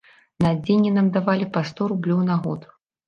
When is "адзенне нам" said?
0.55-1.11